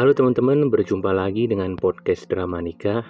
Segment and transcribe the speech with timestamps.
[0.00, 3.04] Halo teman-teman, berjumpa lagi dengan podcast Drama Nikah.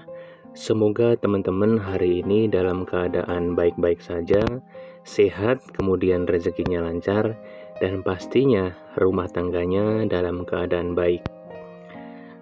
[0.59, 4.43] Semoga teman-teman hari ini dalam keadaan baik-baik saja,
[5.07, 7.39] sehat, kemudian rezekinya lancar,
[7.79, 11.23] dan pastinya rumah tangganya dalam keadaan baik.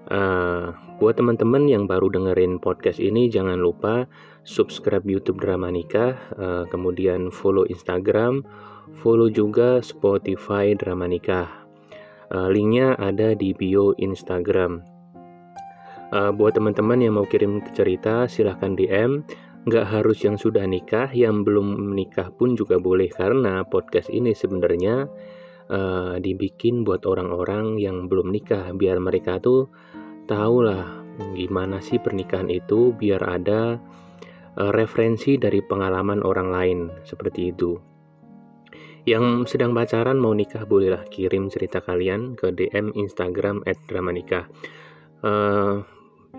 [0.08, 4.08] Uh, buat teman-teman yang baru dengerin podcast ini, jangan lupa
[4.48, 8.48] subscribe YouTube Drama Nikah, uh, kemudian follow Instagram,
[9.04, 11.57] follow juga Spotify Drama Nikah.
[12.28, 14.84] Uh, linknya ada di bio Instagram.
[16.08, 19.24] Uh, buat teman-teman yang mau kirim cerita, silahkan DM.
[19.68, 25.08] Nggak harus yang sudah nikah, yang belum menikah pun juga boleh karena podcast ini sebenarnya
[25.68, 29.68] uh, dibikin buat orang-orang yang belum nikah, biar mereka tuh
[30.24, 31.04] tahu lah
[31.36, 33.76] gimana sih pernikahan itu, biar ada
[34.56, 37.87] uh, referensi dari pengalaman orang lain seperti itu.
[39.08, 44.44] Yang sedang pacaran mau nikah bolehlah kirim cerita kalian ke DM Instagram @dramanikah.
[45.24, 45.80] Uh,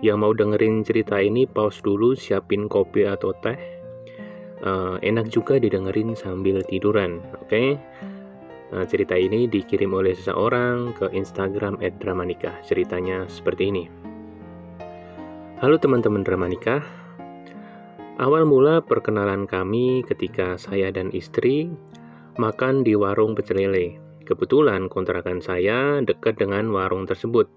[0.06, 3.58] yang mau dengerin cerita ini pause dulu, siapin kopi atau teh.
[4.62, 7.50] Uh, enak juga didengerin sambil tiduran, oke?
[7.50, 7.74] Okay?
[8.70, 12.54] Uh, cerita ini dikirim oleh seseorang ke Instagram @dramanikah.
[12.62, 13.84] Ceritanya seperti ini.
[15.58, 16.86] Halo teman-teman Dramanikah.
[18.22, 21.66] Awal mula perkenalan kami ketika saya dan istri
[22.40, 24.00] makan di warung pecel lele.
[24.24, 27.52] Kebetulan kontrakan saya dekat dengan warung tersebut.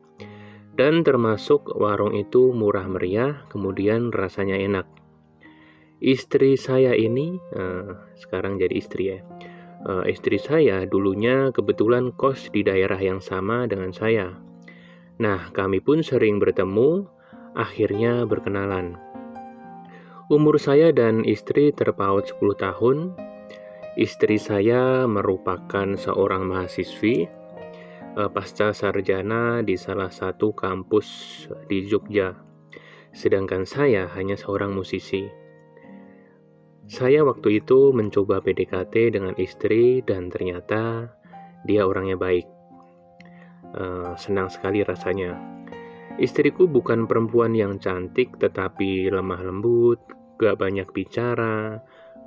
[0.75, 4.89] Dan termasuk warung itu murah meriah, kemudian rasanya enak.
[6.03, 9.23] Istri saya ini, uh, sekarang jadi istri ya,
[9.87, 14.35] uh, istri saya dulunya kebetulan kos di daerah yang sama dengan saya.
[15.21, 17.05] Nah, kami pun sering bertemu,
[17.53, 18.97] akhirnya berkenalan.
[20.33, 23.13] Umur saya dan istri terpaut 10 tahun,
[23.93, 27.29] Istri saya merupakan seorang mahasiswi
[28.17, 31.07] uh, pasca sarjana di salah satu kampus
[31.69, 32.33] di Jogja,
[33.13, 35.29] sedangkan saya hanya seorang musisi.
[36.89, 41.13] Saya waktu itu mencoba PDKT dengan istri dan ternyata
[41.61, 42.49] dia orangnya baik.
[43.77, 45.37] Uh, senang sekali rasanya.
[46.17, 50.01] Istriku bukan perempuan yang cantik tetapi lemah lembut,
[50.41, 51.77] gak banyak bicara,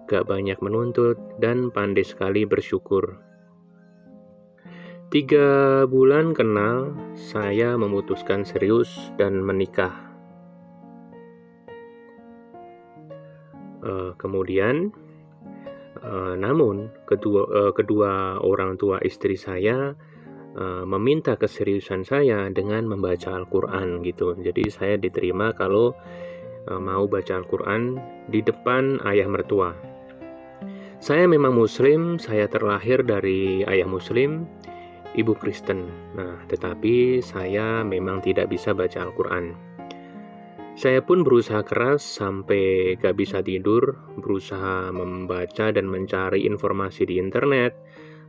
[0.07, 3.19] gak banyak menuntut, dan pandai sekali bersyukur.
[5.07, 9.95] Tiga bulan kenal, saya memutuskan serius dan menikah.
[13.87, 14.91] Uh, kemudian,
[16.03, 19.95] uh, namun kedua uh, kedua orang tua istri saya
[20.59, 24.35] uh, meminta keseriusan saya dengan membaca Al-Quran gitu.
[24.35, 25.95] Jadi saya diterima kalau
[26.67, 27.95] uh, mau baca Al-Quran
[28.27, 29.96] di depan ayah mertua.
[30.97, 34.49] Saya memang muslim, saya terlahir dari ayah muslim,
[35.13, 35.89] ibu Kristen.
[36.17, 39.57] Nah, tetapi saya memang tidak bisa baca Al-Quran.
[40.77, 47.73] Saya pun berusaha keras sampai gak bisa tidur, berusaha membaca dan mencari informasi di internet,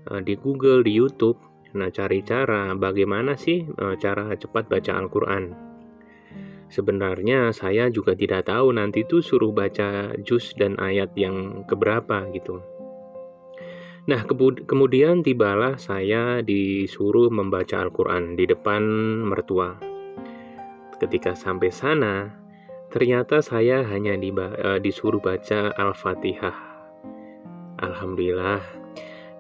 [0.08, 1.40] eh, di Google, di YouTube.
[1.76, 5.67] Nah, cari cara bagaimana sih eh, cara cepat baca Al-Quran.
[6.68, 12.60] Sebenarnya saya juga tidak tahu nanti itu suruh baca juz dan ayat yang keberapa gitu.
[14.08, 14.24] Nah,
[14.68, 18.84] kemudian tibalah saya disuruh membaca Al-Quran di depan
[19.24, 19.76] mertua.
[20.96, 22.32] Ketika sampai sana,
[22.88, 26.56] ternyata saya hanya eh, disuruh baca Al-Fatihah.
[27.84, 28.64] Alhamdulillah,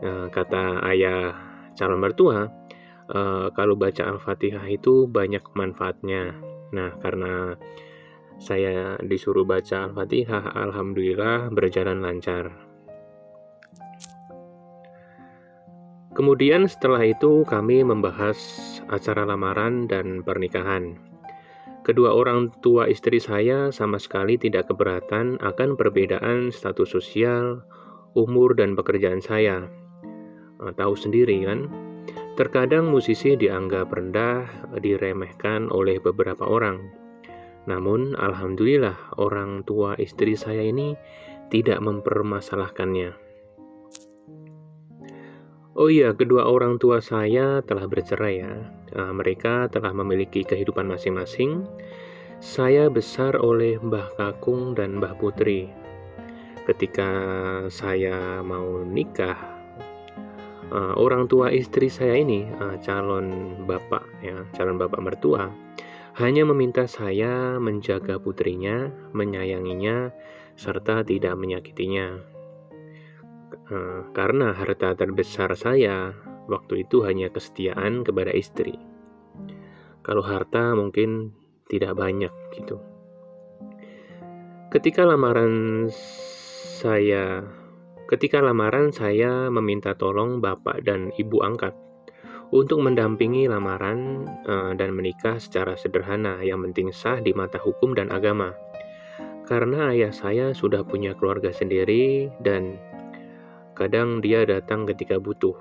[0.03, 1.31] eh, kata ayah
[1.75, 2.51] calon mertua,
[3.07, 6.35] eh, kalau baca Al-Fatihah itu banyak manfaatnya
[6.75, 7.55] Nah, karena
[8.37, 12.53] saya disuruh baca Al-Fatihah, alhamdulillah berjalan lancar.
[16.17, 18.37] Kemudian setelah itu kami membahas
[18.89, 20.97] acara lamaran dan pernikahan.
[21.85, 27.61] Kedua orang tua istri saya sama sekali tidak keberatan akan perbedaan status sosial,
[28.17, 29.69] umur, dan pekerjaan saya.
[30.57, 31.69] Nah, tahu sendiri kan,
[32.37, 34.45] Terkadang musisi dianggap rendah,
[34.77, 36.85] diremehkan oleh beberapa orang.
[37.65, 40.93] Namun, alhamdulillah, orang tua istri saya ini
[41.49, 43.17] tidak mempermasalahkannya.
[45.73, 48.53] Oh iya, kedua orang tua saya telah bercerai ya.
[48.93, 51.65] Nah, mereka telah memiliki kehidupan masing-masing.
[52.37, 55.73] Saya besar oleh Mbah Kakung dan Mbah Putri.
[56.69, 57.09] Ketika
[57.73, 59.56] saya mau nikah,
[60.71, 65.51] uh, orang tua istri saya ini uh, calon bapak ya calon bapak mertua
[66.17, 70.09] hanya meminta saya menjaga putrinya menyayanginya
[70.57, 72.17] serta tidak menyakitinya
[73.69, 76.15] uh, karena harta terbesar saya
[76.47, 78.79] waktu itu hanya kesetiaan kepada istri
[80.07, 81.35] Kalau harta mungkin
[81.67, 82.79] tidak banyak gitu.
[84.71, 85.87] Ketika lamaran
[86.79, 87.43] saya
[88.07, 91.75] ketika lamaran saya meminta tolong bapak dan ibu angkat
[92.55, 98.07] untuk mendampingi lamaran uh, dan menikah secara sederhana yang penting sah di mata hukum dan
[98.07, 98.55] agama.
[99.47, 102.79] Karena ayah saya sudah punya keluarga sendiri dan
[103.75, 105.55] kadang dia datang ketika butuh.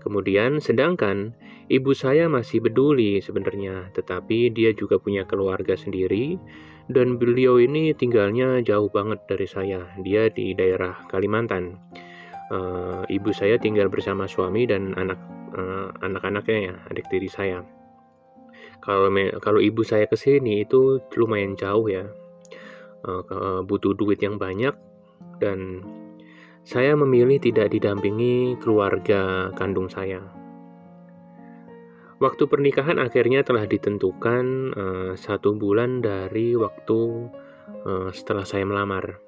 [0.00, 1.32] Kemudian sedangkan
[1.68, 6.36] ibu saya masih peduli sebenarnya, tetapi dia juga punya keluarga sendiri
[6.92, 9.88] dan beliau ini tinggalnya jauh banget dari saya.
[10.04, 11.80] Dia di daerah Kalimantan.
[12.52, 15.16] Uh, ibu saya tinggal bersama suami dan anak
[15.56, 17.64] uh, anak-anaknya ya, adik tiri saya.
[18.84, 19.08] Kalau
[19.40, 22.04] kalau ibu saya ke sini itu lumayan jauh ya,
[23.08, 24.76] uh, butuh duit yang banyak
[25.40, 25.80] dan
[26.64, 30.43] saya memilih tidak didampingi keluarga kandung saya.
[32.22, 34.44] Waktu pernikahan akhirnya telah ditentukan
[34.78, 37.26] uh, satu bulan dari waktu
[37.82, 39.18] uh, setelah saya melamar.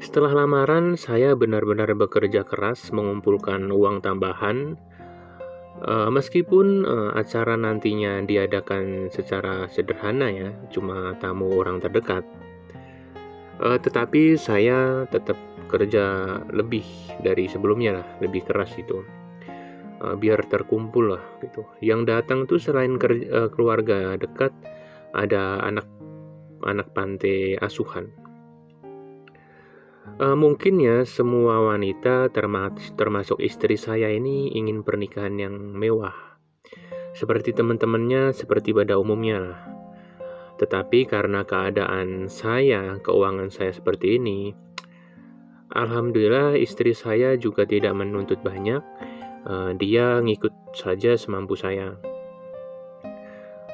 [0.00, 4.80] Setelah lamaran, saya benar-benar bekerja keras mengumpulkan uang tambahan.
[5.78, 12.24] Uh, meskipun uh, acara nantinya diadakan secara sederhana ya, cuma tamu orang terdekat.
[13.60, 15.36] Uh, tetapi saya tetap
[15.68, 16.86] kerja lebih
[17.20, 19.04] dari sebelumnya lah, lebih keras itu
[20.02, 21.66] uh, biar terkumpul lah gitu.
[21.82, 24.50] Yang datang tuh selain kerja, uh, keluarga dekat
[25.14, 25.86] ada anak
[26.66, 28.10] anak pantai asuhan.
[30.18, 36.16] Uh, mungkin ya semua wanita termasuk, termasuk istri saya ini ingin pernikahan yang mewah.
[37.14, 39.60] Seperti teman-temannya seperti pada umumnya lah.
[40.58, 44.50] Tetapi karena keadaan saya, keuangan saya seperti ini,
[45.68, 48.80] Alhamdulillah istri saya juga tidak menuntut banyak
[49.48, 51.96] uh, dia ngikut saja semampu saya.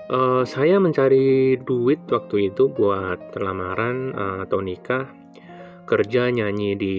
[0.05, 5.11] Uh, saya mencari duit waktu itu buat lamaran uh, atau nikah,
[5.89, 6.97] kerja nyanyi di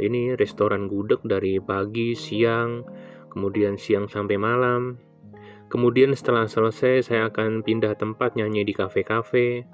[0.00, 2.82] ini restoran gudeg dari pagi, siang,
[3.30, 4.96] kemudian siang sampai malam.
[5.68, 9.64] Kemudian setelah selesai saya akan pindah tempat nyanyi di kafe-kafe.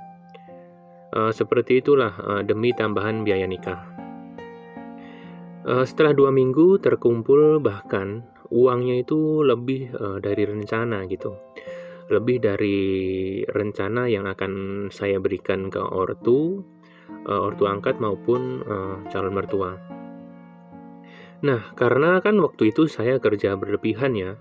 [1.14, 4.07] Uh, seperti itulah uh, demi tambahan biaya nikah.
[5.68, 11.36] Uh, setelah dua minggu terkumpul bahkan uangnya itu lebih uh, dari rencana gitu.
[12.08, 12.80] Lebih dari
[13.44, 14.52] rencana yang akan
[14.88, 16.64] saya berikan ke ortu
[17.28, 19.76] uh, ortu angkat maupun uh, calon mertua.
[21.44, 24.40] Nah karena kan waktu itu saya kerja berlebihan ya.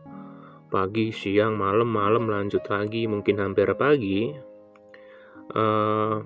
[0.72, 4.32] Pagi siang malam malam lanjut lagi mungkin hampir pagi
[5.56, 6.20] uh,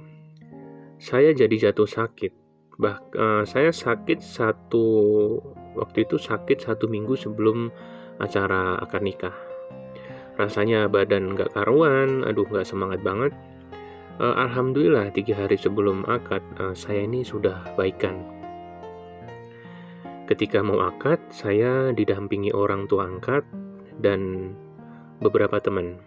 [0.98, 2.40] saya jadi jatuh sakit
[2.81, 4.86] bah uh, saya sakit satu
[5.78, 7.69] waktu itu sakit satu minggu sebelum
[8.18, 9.38] acara akad nikah.
[10.42, 13.38] Rasanya badan nggak karuan aduh nggak semangat banget.
[14.18, 18.25] Uh, alhamdulillah tiga hari sebelum akad uh, saya ini sudah baikan.
[20.25, 23.45] Ketika mau akad saya didampingi orang tua angkat
[24.01, 24.51] dan
[25.22, 26.01] beberapa teman.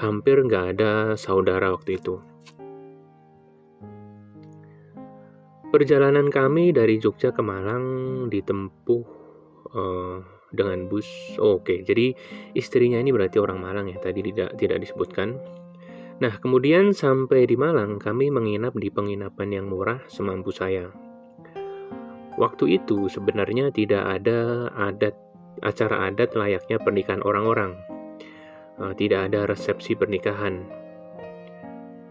[0.00, 2.24] Hampir nggak ada saudara waktu itu
[5.70, 9.04] Perjalanan kami dari Jogja ke Malang ditempuh
[9.70, 10.18] uh,
[10.50, 11.06] dengan bus.
[11.38, 11.78] Oh, Oke, okay.
[11.86, 12.10] jadi
[12.58, 14.02] istrinya ini berarti orang Malang ya.
[14.02, 15.38] Tadi tidak tidak disebutkan.
[16.18, 20.90] Nah, kemudian sampai di Malang, kami menginap di penginapan yang murah semampu saya.
[22.34, 25.14] Waktu itu sebenarnya tidak ada adat
[25.62, 27.78] acara adat layaknya pernikahan orang-orang.
[28.74, 30.66] Uh, tidak ada resepsi pernikahan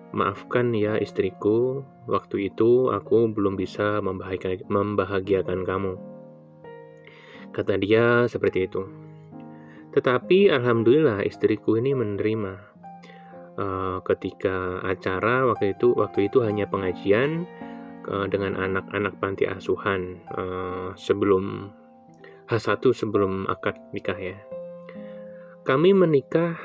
[0.10, 4.02] Maafkan ya istriku, waktu itu aku belum bisa
[4.70, 5.94] membahagiakan kamu.
[7.54, 8.86] Kata dia seperti itu.
[9.94, 12.70] Tetapi alhamdulillah istriku ini menerima.
[13.60, 17.44] Uh, ketika acara waktu itu waktu itu hanya pengajian
[18.08, 21.68] uh, dengan anak-anak panti asuhan uh, sebelum
[22.48, 24.38] H1 sebelum akad nikah ya.
[25.68, 26.58] Kami menikah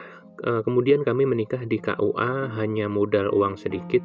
[0.44, 4.04] Eh, kemudian kami menikah di KUA hanya modal uang sedikit.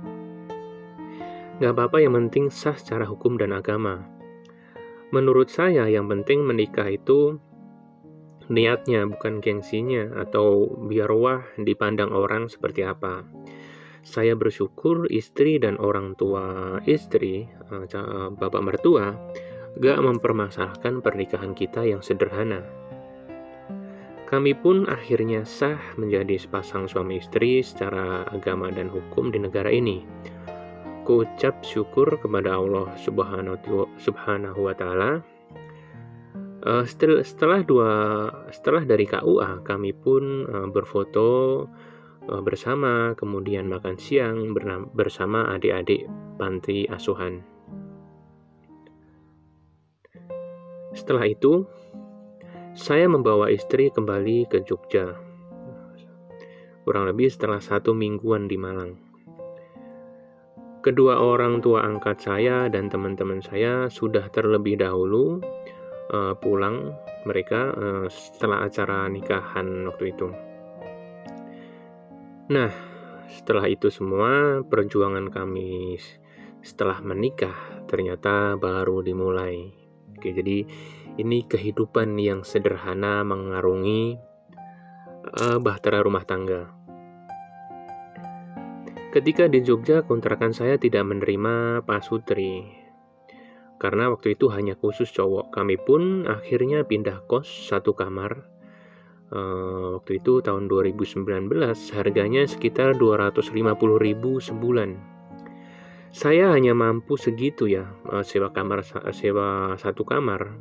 [1.59, 4.07] Gak apa-apa yang penting sah secara hukum dan agama.
[5.11, 7.35] Menurut saya yang penting menikah itu
[8.47, 13.27] niatnya bukan gengsinya atau biar wah dipandang orang seperti apa.
[13.99, 17.85] Saya bersyukur istri dan orang tua istri, eh,
[18.31, 19.11] bapak mertua,
[19.75, 22.63] gak mempermasalahkan pernikahan kita yang sederhana.
[24.29, 30.05] Kami pun akhirnya sah menjadi sepasang suami istri secara agama dan hukum di negara ini.
[31.01, 32.93] Kuucap syukur kepada Allah
[33.97, 35.25] Subhanahu wa Ta'ala.
[36.61, 37.91] Uh, setelah, dua
[38.53, 41.65] setelah dari KUA kami pun uh, berfoto
[42.29, 44.53] uh, bersama, kemudian makan siang
[44.93, 46.05] bersama adik-adik
[46.37, 47.41] panti asuhan.
[50.93, 51.65] Setelah itu,
[52.77, 55.17] saya membawa istri kembali ke Jogja.
[56.85, 58.93] Kurang lebih setelah satu mingguan di Malang.
[60.79, 65.43] Kedua orang tua angkat saya dan teman-teman saya sudah terlebih dahulu
[66.13, 66.95] uh, pulang
[67.27, 70.27] mereka uh, setelah acara nikahan waktu itu.
[72.49, 72.71] Nah,
[73.29, 75.99] setelah itu semua perjuangan kami
[76.63, 79.78] setelah menikah ternyata baru dimulai.
[80.19, 80.67] Oke, jadi
[81.15, 84.19] ini kehidupan yang sederhana mengarungi
[85.23, 86.67] uh, bahtera rumah tangga.
[89.15, 92.67] Ketika di Jogja, kontrakan saya tidak menerima Pak Sutri.
[93.79, 95.55] Karena waktu itu hanya khusus cowok.
[95.55, 98.43] Kami pun akhirnya pindah kos satu kamar.
[99.31, 101.23] Uh, waktu itu tahun 2019
[101.95, 103.55] harganya sekitar 250.000
[104.51, 105.18] sebulan.
[106.09, 108.81] Saya hanya mampu segitu ya, uh, sewa kamar
[109.13, 110.57] sewa satu kamar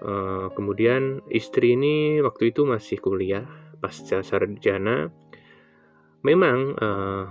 [0.00, 3.44] Uh, kemudian istri ini waktu itu masih kuliah
[3.84, 5.12] pasca sarjana.
[6.24, 7.24] Memang uh,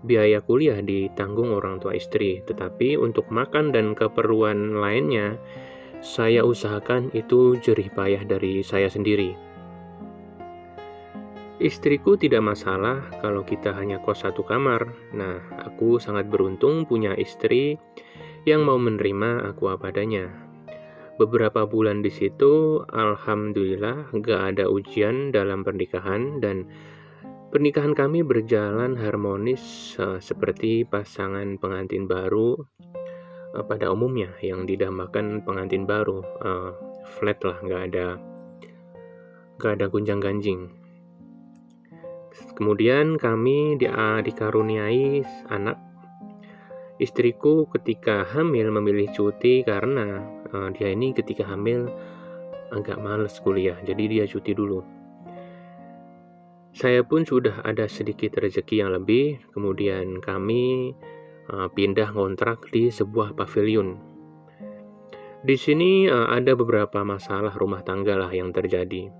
[0.00, 5.36] biaya kuliah ditanggung orang tua istri, tetapi untuk makan dan keperluan lainnya
[6.00, 9.36] saya usahakan itu jerih payah dari saya sendiri.
[11.60, 14.96] Istriku tidak masalah kalau kita hanya kos satu kamar.
[15.12, 17.76] Nah, aku sangat beruntung punya istri
[18.48, 20.32] yang mau menerima aku apa adanya.
[21.20, 26.64] Beberapa bulan di situ alhamdulillah gak ada ujian dalam pernikahan dan
[27.52, 32.56] pernikahan kami berjalan harmonis uh, seperti pasangan pengantin baru
[33.52, 36.24] uh, pada umumnya yang didambakan pengantin baru.
[36.40, 36.72] Uh,
[37.20, 38.06] flat lah nggak ada
[39.60, 40.79] nggak ada gunjang ganjing
[42.60, 43.88] kemudian kami di,
[44.28, 45.80] dikaruniai anak
[47.00, 50.20] istriku ketika hamil memilih cuti karena
[50.52, 51.88] uh, dia ini ketika hamil
[52.70, 54.84] agak males kuliah, jadi dia cuti dulu.
[56.70, 60.94] Saya pun sudah ada sedikit rezeki yang lebih, kemudian kami
[61.50, 63.98] uh, pindah kontrak di sebuah pavilion.
[65.40, 69.10] Di sini uh, ada beberapa masalah rumah tangga lah yang terjadi.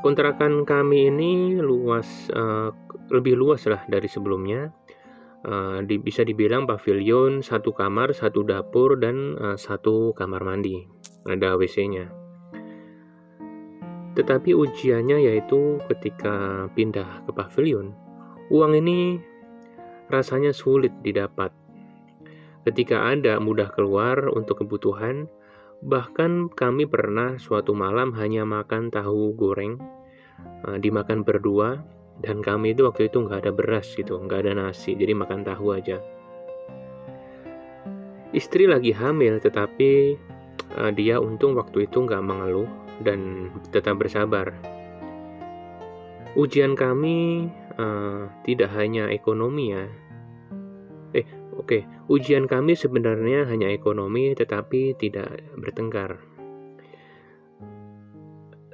[0.00, 2.70] Kontrakan kami ini luas, uh,
[3.10, 4.70] lebih luas lah dari sebelumnya.
[5.38, 10.82] Uh, di, bisa dibilang pavilion satu kamar satu dapur dan uh, satu kamar mandi.
[11.26, 12.28] Ada WC-nya
[14.18, 17.94] tetapi ujiannya yaitu ketika pindah ke pavilion
[18.50, 19.22] uang ini
[20.10, 21.52] rasanya sulit didapat.
[22.64, 25.30] Ketika ada mudah keluar untuk kebutuhan
[25.78, 29.78] bahkan kami pernah suatu malam hanya makan tahu goreng
[30.66, 31.78] uh, dimakan berdua
[32.18, 35.74] dan kami itu waktu itu nggak ada beras gitu nggak ada nasi jadi makan tahu
[35.78, 36.02] aja.
[38.34, 40.18] Istri lagi hamil tetapi
[40.76, 42.68] uh, dia untung waktu itu nggak mengeluh
[43.06, 44.50] dan tetap bersabar.
[46.34, 50.07] Ujian kami uh, tidak hanya ekonomi ya eh
[51.58, 56.22] oke ujian kami sebenarnya hanya ekonomi tetapi tidak bertengkar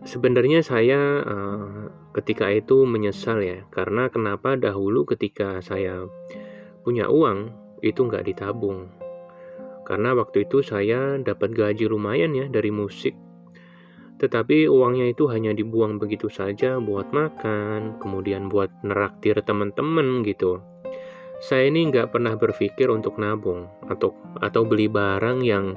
[0.05, 6.05] Sebenarnya saya uh, ketika itu menyesal ya, karena kenapa dahulu ketika saya
[6.85, 7.49] punya uang
[7.81, 8.93] itu nggak ditabung.
[9.89, 13.17] Karena waktu itu saya dapat gaji lumayan ya dari musik,
[14.21, 20.61] tetapi uangnya itu hanya dibuang begitu saja buat makan, kemudian buat neraktir teman-teman gitu.
[21.45, 25.77] Saya ini nggak pernah berpikir untuk nabung atau atau beli barang yang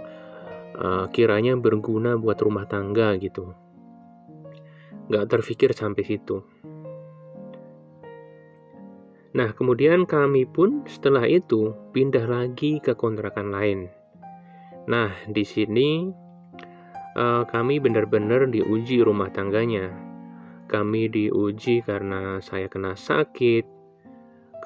[0.80, 3.52] uh, kiranya berguna buat rumah tangga gitu
[5.08, 6.44] nggak terpikir sampai situ.
[9.36, 13.80] Nah, kemudian kami pun setelah itu pindah lagi ke kontrakan lain.
[14.88, 16.10] Nah, di sini
[17.16, 19.94] uh, kami benar-benar diuji rumah tangganya.
[20.68, 23.77] Kami diuji karena saya kena sakit,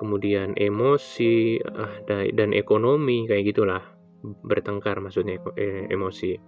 [0.01, 3.85] kemudian emosi uh, dan ekonomi kayak gitulah
[4.41, 6.41] bertengkar maksudnya eh, emosi.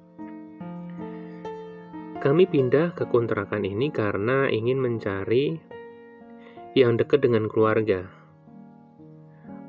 [2.17, 5.59] Kami pindah ke kontrakan ini karena ingin mencari
[6.73, 8.09] yang dekat dengan keluarga.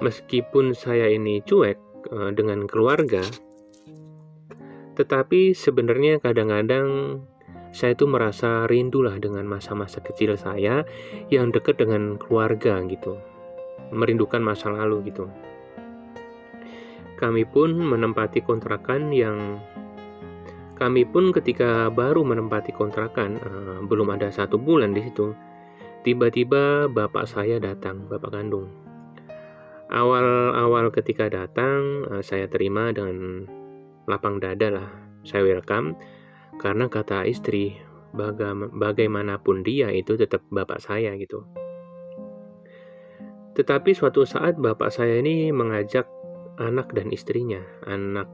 [0.00, 1.76] Meskipun saya ini cuek
[2.08, 3.20] uh, dengan keluarga,
[4.94, 7.20] tetapi sebenarnya kadang-kadang
[7.74, 10.86] saya itu merasa rindulah dengan masa-masa kecil saya
[11.26, 13.18] yang dekat dengan keluarga gitu.
[13.94, 15.30] Merindukan masa lalu gitu.
[17.14, 19.62] Kami pun menempati kontrakan yang
[20.74, 25.30] Kami pun ketika baru menempati kontrakan, uh, belum ada satu bulan di situ,
[26.02, 28.66] tiba-tiba bapak saya datang, bapak kandung.
[29.94, 33.46] Awal-awal ketika datang, uh, saya terima dengan
[34.10, 34.88] lapang dada lah.
[35.22, 35.94] Saya welcome
[36.58, 37.78] karena kata istri,
[38.74, 41.46] bagaimanapun dia itu tetap bapak saya gitu.
[43.54, 46.06] Tetapi suatu saat bapak saya ini mengajak
[46.58, 48.26] anak dan istrinya, anak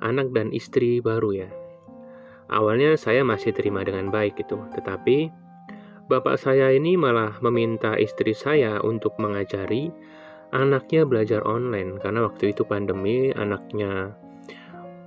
[0.00, 1.50] anak dan istri baru ya.
[2.50, 5.30] Awalnya saya masih terima dengan baik itu, tetapi
[6.10, 9.94] bapak saya ini malah meminta istri saya untuk mengajari
[10.50, 14.10] anaknya belajar online karena waktu itu pandemi anaknya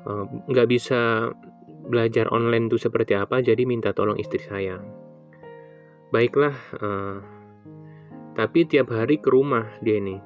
[0.08, 1.28] eh, nggak uh, bisa
[1.84, 4.80] belajar online itu seperti apa jadi minta tolong istri saya
[6.16, 7.20] baiklah uh,
[8.34, 10.18] tapi tiap hari ke rumah dia ini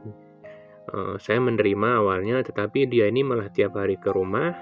[0.95, 4.55] uh, saya menerima awalnya tetapi dia ini malah tiap hari ke rumah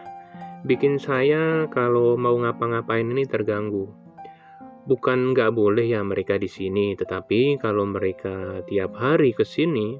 [0.65, 3.85] bikin saya kalau mau ngapa-ngapain ini terganggu.
[4.89, 9.97] Bukan nggak boleh ya mereka di sini, tetapi kalau mereka tiap hari ke sini,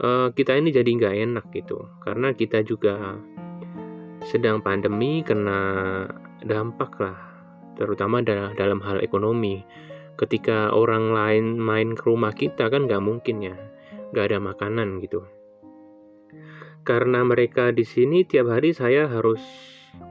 [0.00, 3.16] uh, kita ini jadi nggak enak gitu, karena kita juga
[4.24, 5.60] sedang pandemi kena
[6.44, 7.16] dampak lah,
[7.76, 9.64] terutama dalam hal ekonomi.
[10.16, 13.56] Ketika orang lain main ke rumah kita kan nggak mungkin ya,
[14.12, 15.24] nggak ada makanan gitu.
[16.88, 19.40] Karena mereka di sini tiap hari saya harus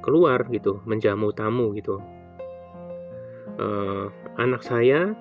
[0.05, 1.97] keluar gitu menjamu tamu gitu.
[3.55, 5.15] Uh, anak saya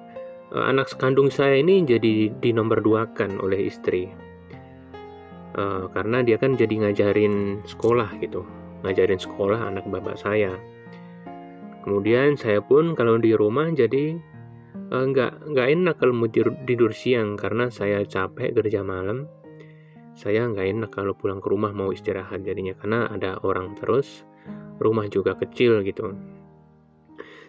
[0.50, 4.12] uh, anak sekandung saya ini jadi di nomor dua kan oleh istri.
[5.54, 8.42] Uh, karena dia kan jadi ngajarin sekolah gitu
[8.84, 10.52] ngajarin sekolah anak bapak saya.
[11.82, 14.20] Kemudian saya pun kalau di rumah jadi
[14.94, 19.26] nggak uh, nggak enak kalau mau tidur, tidur siang karena saya capek kerja malam.
[20.14, 24.22] Saya nggak enak kalau pulang ke rumah mau istirahat jadinya karena ada orang terus
[24.78, 26.14] rumah juga kecil gitu.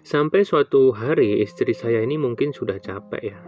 [0.05, 3.39] Sampai suatu hari istri saya ini mungkin sudah capek ya.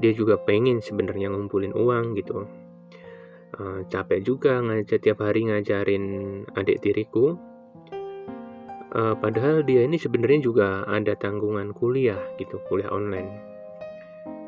[0.00, 2.44] Dia juga pengen sebenarnya ngumpulin uang gitu.
[3.56, 6.04] Uh, capek juga ngajar tiap hari ngajarin
[6.52, 7.40] adik tiriku
[8.94, 13.28] uh, padahal dia ini sebenarnya juga ada tanggungan kuliah gitu kuliah online.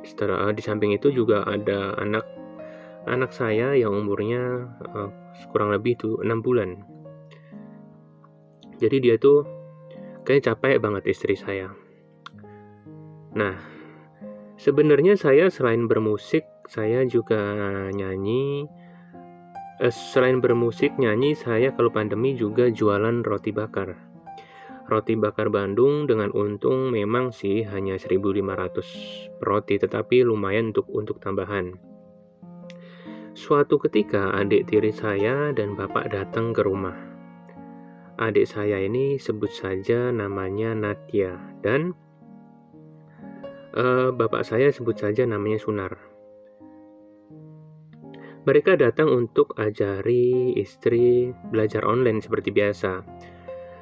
[0.06, 2.24] Setelah uh, di samping itu juga ada anak
[3.08, 5.10] anak saya yang umurnya uh,
[5.52, 6.80] kurang lebih tuh enam bulan.
[8.80, 9.44] Jadi dia tuh
[10.24, 11.68] kayak capek banget istri saya.
[13.36, 13.56] Nah
[14.56, 17.36] sebenarnya saya selain bermusik saya juga
[17.92, 18.68] nyanyi.
[19.88, 24.09] Selain bermusik nyanyi saya kalau pandemi juga jualan roti bakar
[24.90, 31.78] roti bakar Bandung dengan untung memang sih hanya 1500 roti tetapi lumayan untuk untuk tambahan
[33.40, 36.98] Suatu ketika adik tiri saya dan bapak datang ke rumah.
[38.18, 41.94] Adik saya ini sebut saja namanya Nadia dan
[43.78, 45.94] uh, bapak saya sebut saja namanya Sunar.
[48.44, 53.00] Mereka datang untuk ajari istri belajar online seperti biasa.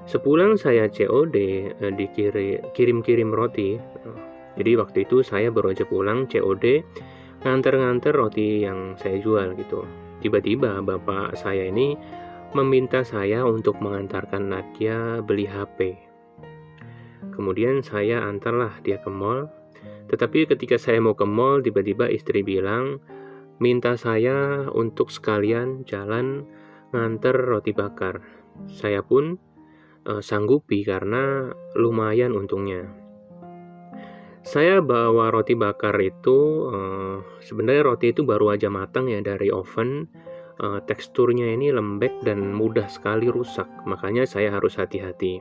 [0.09, 1.37] Sepulang saya COD
[1.85, 3.77] uh, dikirim-kirim roti.
[4.57, 6.81] Jadi waktu itu saya baru aja pulang COD
[7.45, 9.85] nganter-nganter roti yang saya jual gitu.
[10.25, 11.93] Tiba-tiba bapak saya ini
[12.57, 16.01] meminta saya untuk mengantarkan Nadia beli HP.
[17.37, 19.53] Kemudian saya antarlah dia ke mall.
[20.09, 22.99] Tetapi ketika saya mau ke mall, tiba-tiba istri bilang
[23.61, 26.49] minta saya untuk sekalian jalan
[26.97, 28.25] nganter roti bakar.
[28.73, 29.39] Saya pun
[30.09, 32.89] uh, sanggupi karena lumayan untungnya.
[34.49, 40.09] Saya bawa roti bakar itu uh, sebenarnya roti itu baru aja matang ya dari oven.
[40.59, 45.39] Uh, teksturnya ini lembek dan mudah sekali rusak makanya saya harus hati-hati.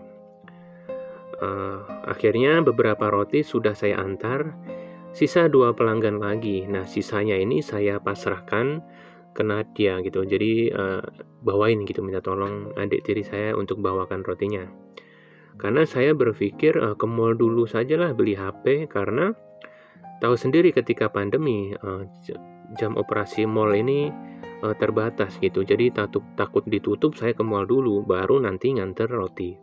[1.42, 4.54] Uh, akhirnya beberapa roti sudah saya antar
[5.18, 6.70] sisa dua pelanggan lagi.
[6.70, 8.84] Nah sisanya ini saya pasrahkan
[9.38, 11.06] ke Nadia gitu jadi uh,
[11.46, 14.66] bawain gitu minta tolong adik tiri saya untuk bawakan rotinya
[15.62, 19.34] karena saya berpikir uh, ke mall dulu sajalah beli HP karena
[20.22, 22.06] tahu sendiri ketika pandemi uh,
[22.78, 24.14] jam operasi mall ini
[24.62, 25.66] uh, terbatas gitu.
[25.66, 29.58] Jadi takut takut ditutup saya ke mall dulu baru nanti nganter roti.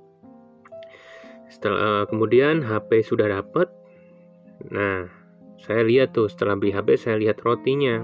[1.46, 3.70] Setelah uh, kemudian HP sudah dapat.
[4.70, 5.10] Nah,
[5.62, 8.02] saya lihat tuh setelah beli HP saya lihat rotinya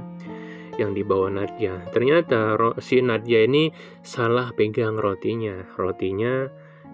[0.79, 1.83] yang dibawa Nadia.
[1.91, 3.73] Ternyata si Nadia ini
[4.05, 5.65] salah pegang rotinya.
[5.75, 6.47] Rotinya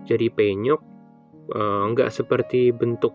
[0.07, 0.81] jadi penyok
[1.53, 3.13] uh, nggak seperti bentuk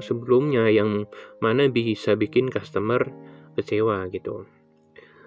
[0.00, 1.04] sebelumnya yang
[1.38, 3.06] mana bisa bikin customer
[3.54, 4.48] kecewa gitu.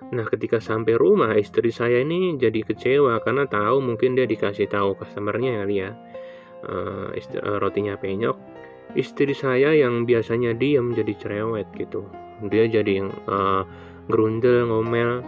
[0.06, 4.94] Nah, ketika sampai rumah, istri saya ini jadi kecewa karena tahu mungkin dia dikasih tahu
[5.02, 5.92] customernya kali ya.
[6.66, 7.14] uh,
[7.62, 8.38] rotinya penyok
[8.94, 12.06] istri saya yang biasanya diam jadi cerewet gitu
[12.54, 13.66] dia jadi yang uh,
[14.10, 15.26] gerundel ngomel.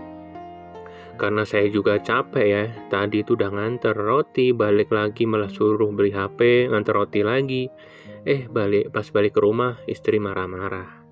[1.17, 2.63] Karena saya juga capek ya
[2.93, 7.65] tadi itu udah nganter roti balik lagi malah suruh beli HP nganter roti lagi.
[8.21, 11.07] Eh balik pas balik ke rumah istri marah-marah.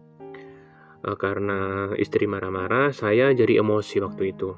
[1.05, 4.53] Uh, karena istri marah-marah saya jadi emosi waktu itu.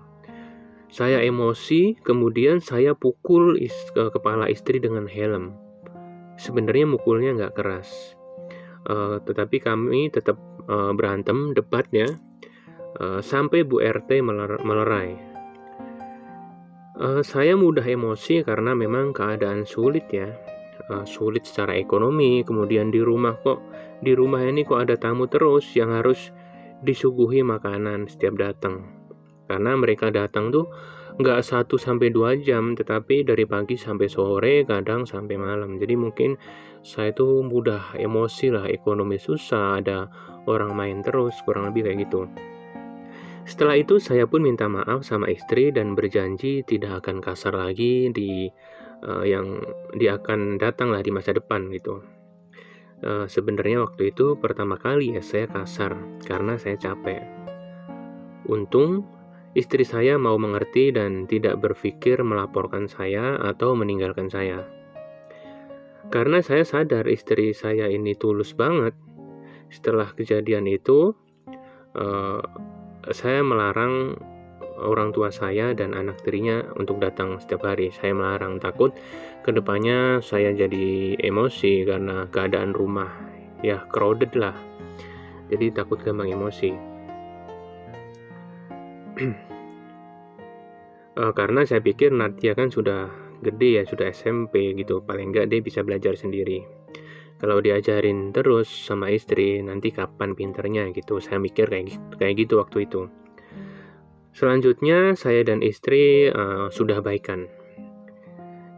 [0.87, 5.55] Saya emosi kemudian saya pukul is ke kepala istri dengan helm.
[6.39, 8.15] Sebenarnya mukulnya nggak keras.
[8.87, 10.39] Uh, tetapi kami tetap
[10.71, 12.07] uh, berantem debatnya
[13.01, 15.09] uh, sampai Bu RT meler melerai.
[16.97, 20.33] Uh, saya mudah emosi karena memang keadaan sulit ya.
[20.87, 23.59] Uh, sulit secara ekonomi kemudian di rumah kok
[23.99, 26.31] di rumah ini kok ada tamu terus yang harus
[26.81, 28.85] disuguhi makanan setiap datang.
[29.45, 30.69] Karena mereka datang tuh
[31.17, 35.77] nggak satu sampai dua jam tetapi dari pagi sampai sore kadang sampai malam.
[35.81, 36.37] Jadi mungkin
[36.85, 40.07] saya itu mudah emosi lah ekonomi susah ada
[40.47, 42.29] orang main terus kurang lebih kayak gitu
[43.47, 48.51] setelah itu saya pun minta maaf sama istri dan berjanji tidak akan kasar lagi di
[49.07, 49.63] uh, yang
[49.95, 52.03] dia akan datang lah di masa depan gitu
[53.07, 55.95] uh, sebenarnya waktu itu pertama kali ya saya kasar
[56.27, 57.23] karena saya capek
[58.51, 59.07] untung
[59.57, 64.69] Istri saya mau mengerti dan tidak berpikir melaporkan saya atau meninggalkan saya.
[66.13, 68.93] Karena saya sadar istri saya ini tulus banget.
[69.73, 71.09] Setelah kejadian itu,
[71.97, 72.37] uh,
[73.11, 74.17] saya melarang
[74.77, 77.89] orang tua saya dan anak tirinya untuk datang setiap hari.
[77.89, 78.93] Saya melarang takut
[79.41, 83.09] ke depannya saya jadi emosi karena keadaan rumah
[83.65, 84.53] ya crowded lah.
[85.47, 86.71] Jadi takut gampang emosi.
[91.17, 93.09] uh, karena saya pikir Nadia kan sudah
[93.41, 96.76] gede ya sudah SMP gitu paling enggak dia bisa belajar sendiri
[97.37, 101.21] kalau diajarin terus sama istri nanti kapan pinternya gitu.
[101.21, 103.01] Saya mikir kayak gitu, kayak gitu waktu itu.
[104.37, 107.49] Selanjutnya saya dan istri uh, sudah baikan.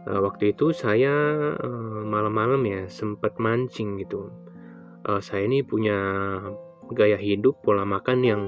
[0.08, 1.12] Uh, waktu itu saya
[1.56, 4.32] uh, malam-malam ya sempat mancing gitu.
[5.04, 5.96] Uh, saya ini punya
[6.92, 8.42] gaya hidup pola makan yang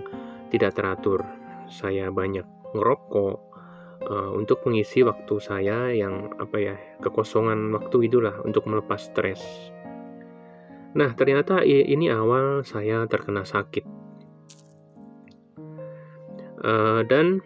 [0.49, 1.21] tidak teratur.
[1.69, 3.37] Saya banyak ngerokok
[4.09, 9.41] uh, untuk mengisi waktu saya yang apa ya kekosongan waktu itulah untuk melepas stres.
[10.93, 14.03] Nah ternyata ini awal saya terkena sakit
[16.63, 17.43] uh, dan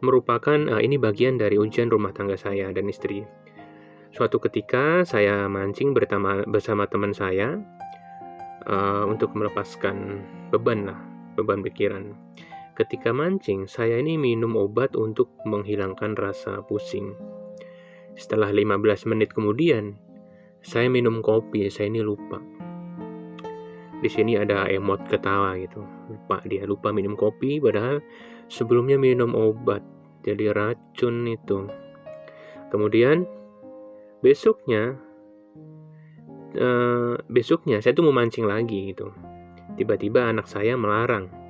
[0.00, 3.26] merupakan uh, ini bagian dari ujian rumah tangga saya dan istri.
[4.14, 7.58] Suatu ketika saya mancing bersama bersama teman saya
[8.70, 10.22] uh, untuk melepaskan
[10.54, 10.98] beban lah
[11.34, 12.14] beban pikiran.
[12.74, 17.14] Ketika mancing, saya ini minum obat untuk menghilangkan rasa pusing.
[18.18, 18.82] Setelah 15
[19.14, 19.94] menit kemudian,
[20.58, 22.42] saya minum kopi, saya ini lupa.
[24.04, 25.80] Di sini ada emot ketawa gitu.
[26.12, 28.04] Lupa dia lupa minum kopi padahal
[28.52, 29.80] sebelumnya minum obat.
[30.20, 31.64] Jadi racun itu.
[32.68, 33.24] Kemudian
[34.20, 35.00] besoknya
[36.60, 39.08] uh, besoknya saya tuh mau mancing lagi gitu.
[39.80, 41.44] Tiba-tiba anak saya melarang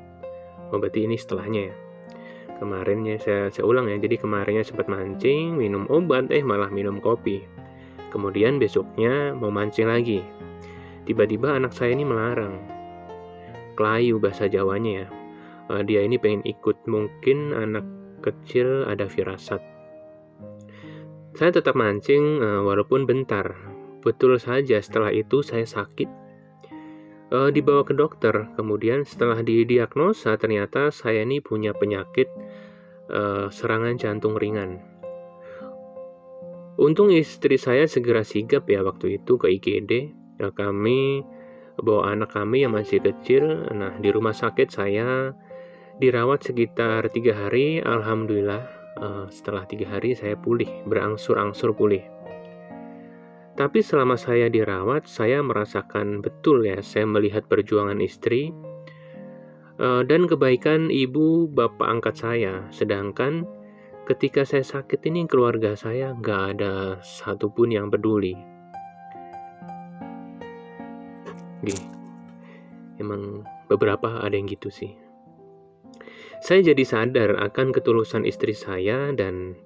[0.75, 1.75] oh berarti ini setelahnya ya
[2.59, 7.47] kemarinnya saya, saya ulang ya jadi kemarinnya sempat mancing minum obat eh malah minum kopi
[8.11, 10.23] kemudian besoknya mau mancing lagi
[11.05, 12.61] tiba-tiba anak saya ini melarang
[13.79, 15.09] kelayu bahasa Jawanya ya
[15.71, 17.85] uh, dia ini pengen ikut mungkin anak
[18.25, 19.61] kecil ada firasat
[21.35, 23.55] saya tetap mancing uh, walaupun bentar
[24.05, 26.25] betul saja setelah itu saya sakit
[27.35, 28.51] uh, dibawa ke dokter.
[28.55, 32.31] Kemudian setelah didiagnosa ternyata saya ini punya penyakit
[33.11, 34.79] uh, serangan jantung ringan.
[36.75, 39.93] Untung istri saya segera sigap ya waktu itu ke IGD.
[40.39, 41.23] Ya, kami
[41.79, 43.71] bawa anak kami yang masih kecil.
[43.75, 45.35] Nah di rumah sakit saya
[45.99, 47.83] dirawat sekitar tiga hari.
[47.83, 48.63] Alhamdulillah
[48.99, 52.03] uh, setelah tiga hari saya pulih, berangsur-angsur pulih.
[53.55, 58.51] Tapi selama saya dirawat, saya merasakan betul ya, saya melihat perjuangan istri
[59.79, 62.67] uh, dan kebaikan ibu bapak angkat saya.
[62.75, 63.47] Sedangkan
[64.11, 68.54] ketika saya sakit ini keluarga saya nggak ada satupun yang peduli.
[71.65, 71.85] Gini,
[73.01, 74.93] emang beberapa ada yang gitu sih.
[76.45, 79.57] Saya jadi sadar akan ketulusan istri saya dan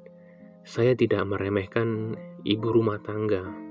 [0.62, 2.14] saya tidak meremehkan
[2.46, 3.68] ibu rumah tangga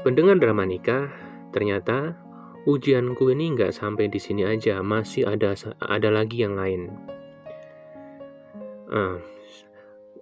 [0.00, 1.12] Pendengar drama nikah,
[1.52, 2.16] ternyata
[2.64, 6.88] ujianku ini nggak sampai di sini aja, masih ada ada lagi yang lain.
[8.88, 9.20] Uh,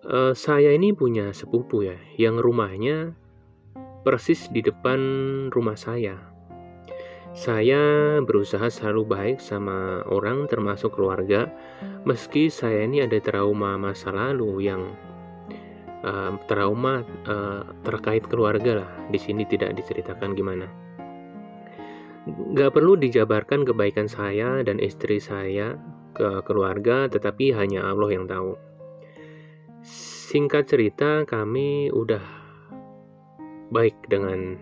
[0.03, 3.14] uh, saya ini punya sepupu ya, yang rumahnya
[4.03, 5.01] persis di depan
[5.51, 6.19] rumah saya.
[7.37, 11.47] Saya berusaha selalu baik sama orang termasuk keluarga,
[12.03, 14.97] meski saya ini ada trauma masa lalu yang
[16.03, 18.91] uh, trauma uh, terkait keluarga lah.
[19.13, 20.67] Di sini tidak diceritakan gimana.
[22.59, 25.79] Gak perlu dijabarkan kebaikan saya dan istri saya
[26.13, 28.59] ke keluarga, tetapi hanya Allah yang tahu.
[30.29, 32.21] Singkat cerita, kami udah
[33.70, 34.59] baik dengan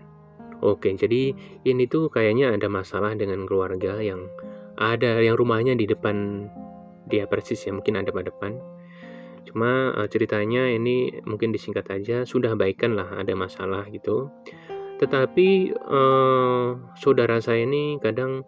[0.57, 1.37] Oke, jadi
[1.69, 4.25] ini tuh kayaknya ada masalah dengan keluarga yang
[4.73, 6.49] ada yang rumahnya di depan
[7.05, 8.57] dia persis ya, mungkin ada pada depan.
[9.45, 14.33] Cuma uh, ceritanya ini mungkin disingkat aja, sudah baikan lah ada masalah gitu.
[14.97, 18.41] Tetapi uh, saudara saya ini kadang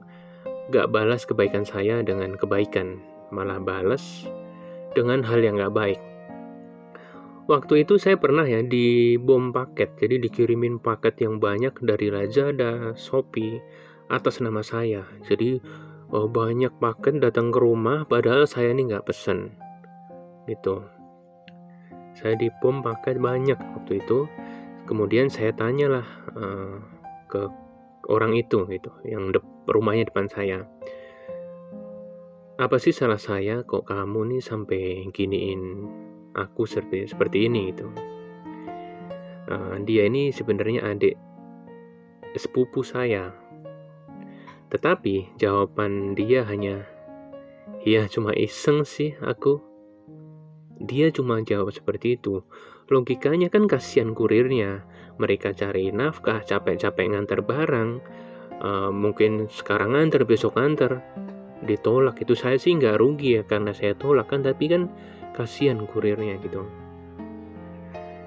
[0.73, 2.97] gak balas kebaikan saya dengan kebaikan,
[3.29, 4.25] malah balas
[4.97, 6.01] dengan hal yang gak baik
[7.49, 9.97] waktu itu saya pernah ya di bom paket.
[9.97, 13.57] Jadi dikirimin paket yang banyak dari Lazada, Shopee
[14.13, 15.01] atas nama saya.
[15.25, 15.57] Jadi
[16.13, 19.57] oh, banyak paket datang ke rumah padahal saya ini nggak pesen.
[20.45, 20.85] Gitu.
[22.13, 24.29] Saya di bom paket banyak waktu itu.
[24.85, 26.77] Kemudian saya tanyalah uh,
[27.29, 27.45] ke
[28.09, 30.65] orang itu gitu yang de rumahnya depan saya.
[32.57, 33.62] Apa sih salah saya?
[33.62, 35.62] Kok kamu nih sampai giniin
[36.37, 37.87] aku seperti seperti ini itu
[39.49, 41.17] uh, dia ini sebenarnya adik
[42.37, 43.33] sepupu saya.
[44.69, 46.85] Tetapi jawaban dia hanya
[47.81, 49.65] ya cuma iseng sih aku.
[50.79, 52.45] Dia cuma jawab seperti itu.
[52.87, 54.87] Logikanya kan kasihan kurirnya.
[55.19, 57.99] Mereka cari nafkah capek-capek ngantar barang.
[58.59, 60.99] Uh, mungkin sekarang ngantar besok ngantar
[61.59, 64.45] ditolak itu saya sih nggak rugi ya karena saya tolak kan.
[64.45, 64.87] Tapi kan
[65.39, 66.67] kasihan kurirnya gitu.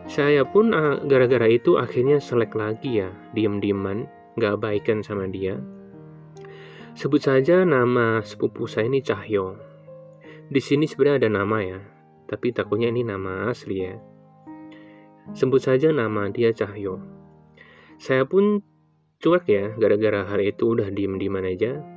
[0.09, 4.09] Saya pun ah, gara-gara itu akhirnya selek lagi ya diem-dieman
[4.41, 5.61] gak baikan sama dia.
[6.97, 9.61] Sebut saja nama sepupu saya ini Cahyo.
[10.49, 11.81] Di sini sebenarnya ada nama ya
[12.33, 14.01] tapi takutnya ini nama asli ya.
[15.37, 16.97] Sebut saja nama dia Cahyo.
[18.01, 18.65] Saya pun
[19.21, 21.92] cuek ya gara-gara hari itu udah diem-dieman aja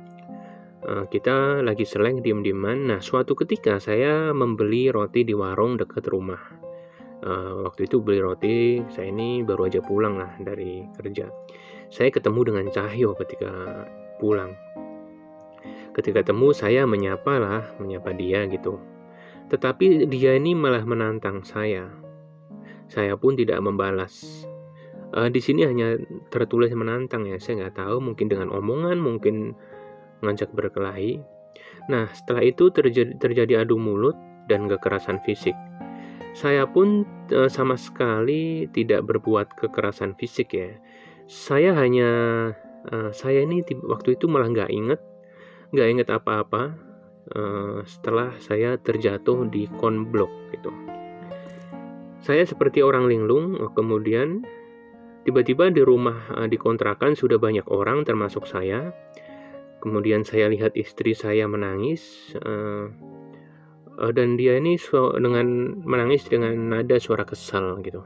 [0.86, 2.94] kita lagi seleng diem-dieman.
[2.94, 6.38] Nah, suatu ketika saya membeli roti di warung dekat rumah.
[7.26, 11.26] Uh, waktu itu beli roti, saya ini baru aja pulang lah dari kerja.
[11.90, 13.50] Saya ketemu dengan Cahyo ketika
[14.22, 14.54] pulang.
[15.90, 18.78] Ketika temu saya menyapa lah, menyapa dia gitu.
[19.50, 21.90] Tetapi dia ini malah menantang saya.
[22.86, 24.46] Saya pun tidak membalas.
[25.10, 25.98] Uh, di sini hanya
[26.30, 29.56] tertulis menantang ya, saya nggak tahu mungkin dengan omongan, mungkin
[30.24, 31.20] ngajak berkelahi.
[31.86, 34.16] Nah, setelah itu terjadi, terjadi adu mulut
[34.50, 35.54] dan kekerasan fisik.
[36.36, 40.76] Saya pun e, sama sekali tidak berbuat kekerasan fisik ya.
[41.24, 42.10] Saya hanya
[42.86, 45.00] e, saya ini waktu itu malah nggak inget,
[45.72, 46.76] nggak inget apa-apa
[47.32, 47.40] e,
[47.88, 50.70] setelah saya terjatuh di konblok gitu.
[52.20, 54.42] Saya seperti orang linglung, kemudian
[55.22, 58.90] tiba-tiba di rumah di kontrakan sudah banyak orang termasuk saya
[59.86, 62.90] kemudian saya lihat istri saya menangis uh,
[64.02, 64.74] uh, dan dia ini
[65.14, 68.02] dengan menangis dengan nada suara kesal gitu.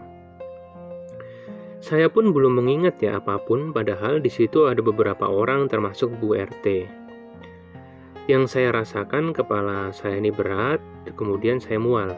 [1.80, 6.36] Saya pun belum mengingat ya apa pun padahal di situ ada beberapa orang termasuk Bu
[6.36, 6.84] RT
[8.28, 10.84] yang saya rasakan kepala saya ini berat
[11.16, 12.12] kemudian saya mual.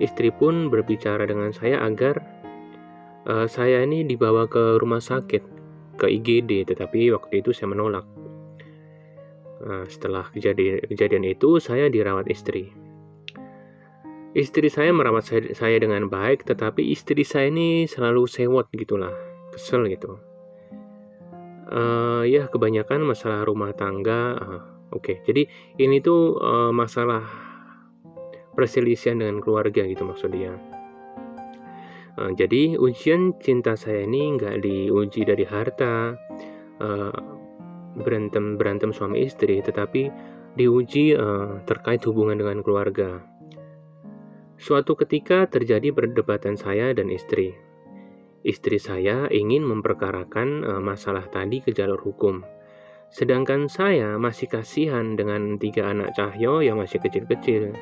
[0.00, 2.24] Istri pun berbicara dengan saya agar
[3.28, 5.44] uh, saya ini dibawa ke rumah sakit
[6.00, 8.04] ke IGD tetapi waktu itu saya menolak
[9.88, 12.70] setelah kejadian, kejadian itu, saya dirawat istri.
[14.36, 19.16] Istri saya merawat saya, saya dengan baik, tetapi istri saya ini selalu sewot gitulah,
[19.56, 20.20] kesel gitu.
[21.72, 24.36] Uh, ya kebanyakan masalah rumah tangga.
[24.36, 24.62] Uh,
[24.94, 25.16] Oke, okay.
[25.26, 25.42] jadi
[25.82, 27.26] ini tuh uh, masalah
[28.54, 30.54] perselisihan dengan keluarga gitu maksudnya.
[32.20, 36.14] Uh, jadi ujian cinta saya ini nggak diuji dari harta,
[36.80, 37.18] uh,
[37.96, 40.12] berantem berantem suami istri, tetapi
[40.56, 43.20] diuji uh, terkait hubungan dengan keluarga.
[44.56, 47.52] Suatu ketika terjadi perdebatan saya dan istri.
[48.40, 52.40] Istri saya ingin memperkarakan uh, masalah tadi ke jalur hukum.
[53.12, 57.76] Sedangkan saya masih kasihan dengan tiga anak Cahyo yang masih kecil-kecil.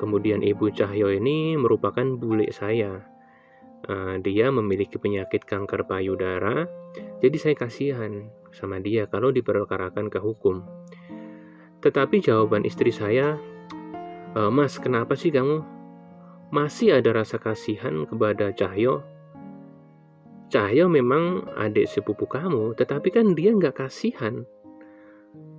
[0.00, 3.04] Kemudian ibu Cahyo ini merupakan bule saya.
[3.84, 6.66] Uh, dia memiliki penyakit kanker payudara,
[7.22, 10.64] jadi saya kasihan sama dia kalau diperkarakan ke hukum.
[11.78, 13.38] Tetapi jawaban istri saya,
[14.34, 15.62] e, Mas, kenapa sih kamu
[16.50, 19.04] masih ada rasa kasihan kepada Cahyo.
[20.48, 24.48] Cahyo memang adik sepupu kamu, tetapi kan dia nggak kasihan.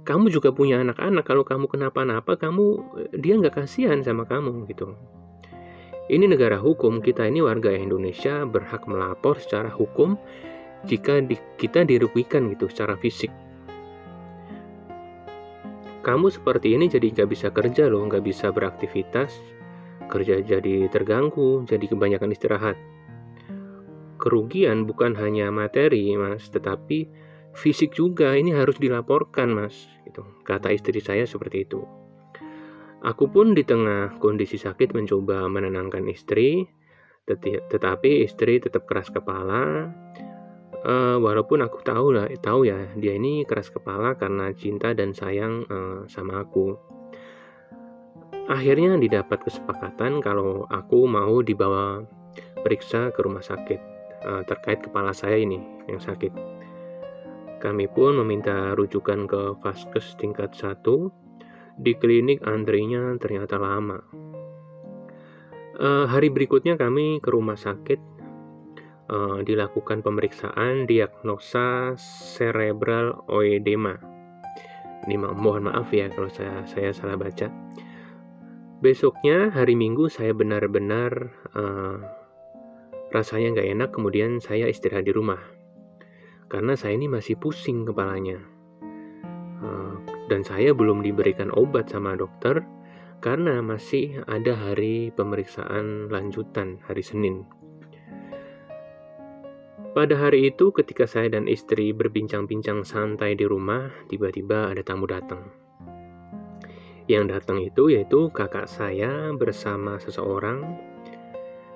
[0.02, 2.82] Kamu juga punya anak-anak, kalau kamu kenapa-napa, kamu
[3.14, 4.98] dia nggak kasihan sama kamu gitu.
[6.10, 10.18] Ini negara hukum, kita ini warga Indonesia berhak melapor secara hukum
[10.88, 13.32] jika di, kita dirugikan gitu secara fisik.
[16.00, 19.36] Kamu seperti ini jadi nggak bisa kerja loh, nggak bisa beraktivitas,
[20.08, 22.78] kerja jadi terganggu, jadi kebanyakan istirahat.
[24.20, 27.08] Kerugian bukan hanya materi, Mas, tetapi
[27.56, 29.76] fisik juga ini harus dilaporkan, Mas.
[30.08, 30.24] Gitu.
[30.44, 31.84] Kata istri saya seperti itu.
[33.00, 36.68] Aku pun di tengah kondisi sakit mencoba menenangkan istri,
[37.24, 39.88] tetapi istri tetap keras kepala.
[40.80, 45.68] Uh, walaupun aku tahu lah, tahu ya dia ini keras kepala karena cinta dan sayang
[45.68, 46.80] uh, sama aku.
[48.48, 52.08] Akhirnya didapat kesepakatan kalau aku mau dibawa
[52.64, 53.80] periksa ke rumah sakit
[54.24, 55.60] uh, terkait kepala saya ini
[55.92, 56.32] yang sakit.
[57.60, 60.80] Kami pun meminta rujukan ke vaskes tingkat 1.
[61.80, 64.00] Di klinik antrinya ternyata lama.
[65.80, 68.19] Uh, hari berikutnya kami ke rumah sakit
[69.10, 71.98] uh, dilakukan pemeriksaan diagnosa
[72.38, 73.98] cerebral oedema.
[75.10, 77.50] Ini mohon maaf ya kalau saya saya salah baca.
[78.80, 82.00] Besoknya hari Minggu saya benar-benar uh,
[83.12, 85.60] rasanya nggak enak, kemudian saya istirahat di rumah
[86.50, 88.42] karena saya ini masih pusing kepalanya
[89.62, 89.96] uh,
[90.28, 92.66] dan saya belum diberikan obat sama dokter
[93.22, 97.59] karena masih ada hari pemeriksaan lanjutan hari Senin.
[100.00, 105.52] Pada hari itu, ketika saya dan istri berbincang-bincang santai di rumah, tiba-tiba ada tamu datang.
[107.12, 110.64] Yang datang itu yaitu kakak saya bersama seseorang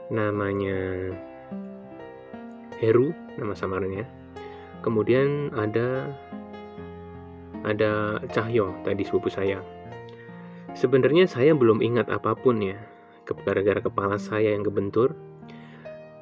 [0.08, 1.12] namanya
[2.80, 4.08] Heru, nama samarnya.
[4.80, 6.08] Kemudian ada
[7.68, 9.60] ada Cahyo tadi sepupu saya.
[10.80, 12.80] Sebenarnya saya belum ingat apa pun ya,
[13.44, 15.12] gara-gara kepala saya yang kebentur.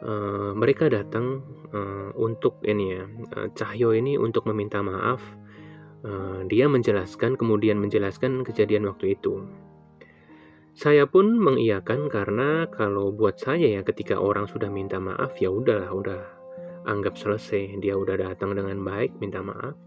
[0.01, 1.45] Uh, mereka datang
[1.77, 3.05] uh, untuk ini ya,
[3.37, 5.21] uh, Cahyo ini untuk meminta maaf
[6.01, 9.45] Uh, dia menjelaskan, kemudian menjelaskan kejadian waktu itu.
[10.73, 15.93] Saya pun mengiyakan karena kalau buat saya ya ketika orang sudah minta maaf ya udahlah
[15.93, 16.21] udah
[16.89, 19.77] anggap selesai dia udah datang dengan baik minta maaf.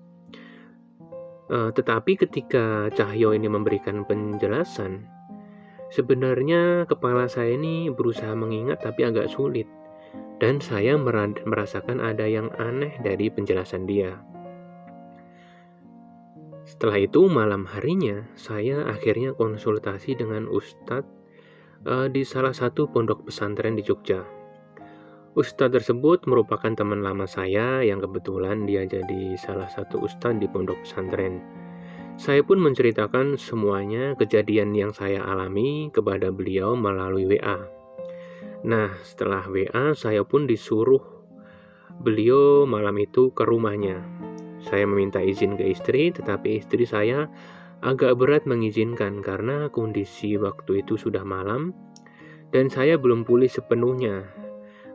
[1.51, 5.11] Uh, tetapi ketika Cahyo ini memberikan penjelasan,
[5.91, 9.67] sebenarnya kepala saya ini berusaha mengingat tapi agak sulit
[10.45, 14.21] dan saya merasakan ada yang aneh dari penjelasan dia.
[16.69, 21.09] Setelah itu malam harinya saya akhirnya konsultasi dengan Ustadz
[21.89, 24.21] uh, di salah satu pondok pesantren di Jogja.
[25.33, 30.77] Ustadz tersebut merupakan teman lama saya yang kebetulan dia jadi salah satu ustadz di pondok
[30.85, 31.41] pesantren.
[32.21, 37.74] Saya pun menceritakan semuanya kejadian yang saya alami kepada beliau melalui WA.
[38.65, 41.05] Nah, setelah WA saya pun disuruh
[42.01, 44.03] beliau malam itu ke rumahnya
[44.65, 47.29] saya meminta izin ke istri, tetapi istri saya
[47.85, 51.77] agak berat mengizinkan karena kondisi waktu itu sudah malam
[52.49, 54.25] dan saya belum pulih sepenuhnya.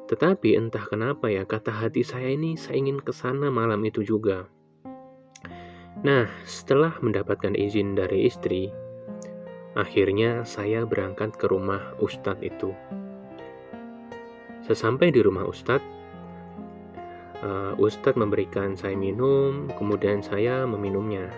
[0.10, 4.50] Tetapi entah kenapa ya, kata hati saya ini saya ingin ke sana malam itu juga.
[6.02, 8.74] Nah, setelah mendapatkan izin dari istri,
[9.78, 12.74] akhirnya saya berangkat ke rumah Ustadz itu.
[14.70, 15.82] Sesampai di rumah Ustadz,
[17.42, 21.34] uh, Ustadz memberikan saya minum, kemudian saya meminumnya.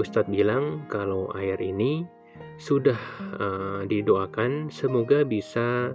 [0.00, 2.08] Ustadz bilang kalau air ini
[2.56, 2.96] sudah
[3.36, 5.92] uh, didoakan, semoga bisa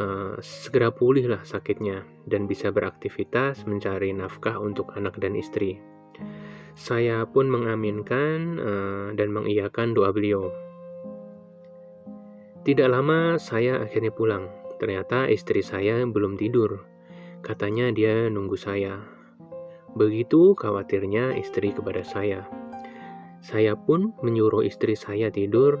[0.00, 5.76] uh, segera pulih lah sakitnya dan bisa beraktivitas mencari nafkah untuk anak dan istri.
[6.72, 10.48] Saya pun mengaminkan uh, dan mengiyakan doa beliau.
[12.64, 14.59] Tidak lama saya akhirnya pulang.
[14.80, 16.90] Ternyata istri saya belum tidur
[17.40, 19.00] Katanya dia nunggu saya.
[19.96, 22.44] Begitu khawatirnya istri kepada saya.
[23.40, 25.80] Saya pun menyuruh istri saya tidur,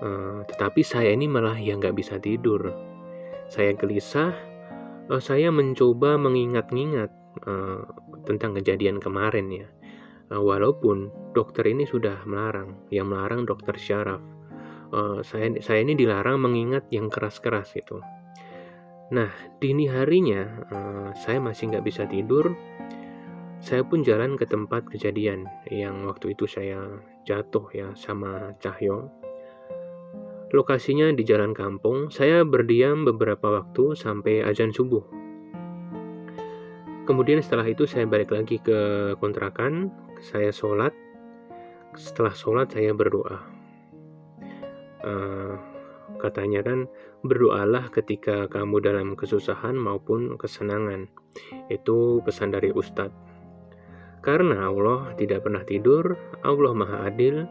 [0.00, 2.72] uh, tetapi saya ini malah yang nggak bisa tidur.
[3.52, 4.32] Saya gelisah,
[5.12, 7.12] uh, saya mencoba mengingat-ingat
[7.44, 7.84] uh,
[8.24, 9.68] tentang kejadian kemarin ya.
[10.32, 14.24] Walaupun dokter ini sudah melarang, yang melarang dokter syaraf.
[14.92, 17.96] Uh, saya saya ini dilarang mengingat yang keras-keras itu.
[19.12, 22.52] Nah, dini harinya uh, saya masih nggak bisa tidur.
[23.62, 29.08] Saya pun jalan ke tempat kejadian yang waktu itu saya jatuh ya sama Cahyo.
[30.52, 32.12] Lokasinya di jalan kampung.
[32.12, 35.00] Saya berdiam beberapa waktu sampai azan subuh.
[37.08, 39.88] Kemudian setelah itu saya balik lagi ke kontrakan,
[40.20, 40.92] saya sholat.
[41.96, 43.61] Setelah sholat saya berdoa.
[45.02, 45.58] Uh,
[46.22, 46.86] katanya kan
[47.26, 51.10] berdoalah ketika kamu dalam kesusahan maupun kesenangan.
[51.70, 53.14] Itu pesan dari Ustadz.
[54.22, 56.14] Karena Allah tidak pernah tidur,
[56.46, 57.42] Allah Maha Adil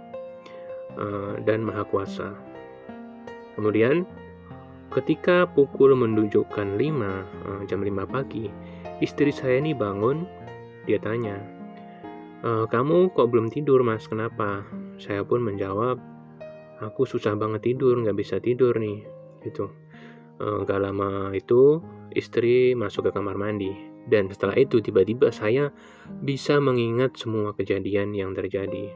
[0.95, 2.32] uh, dan Maha Kuasa.
[3.60, 4.08] Kemudian
[4.95, 8.47] ketika pukul menunjukkan 5 eh, jam 5 pagi,
[9.04, 10.24] istri saya ini bangun,
[10.88, 11.36] dia tanya,
[12.43, 14.08] "Kamu kok belum tidur, Mas?
[14.08, 14.64] Kenapa?"
[14.99, 15.99] Saya pun menjawab,
[16.82, 19.05] "Aku susah banget tidur, nggak bisa tidur nih."
[19.45, 19.69] Gitu.
[20.41, 21.82] E, gak lama itu
[22.13, 25.69] istri masuk ke kamar mandi dan setelah itu tiba-tiba saya
[26.25, 28.89] bisa mengingat semua kejadian yang terjadi.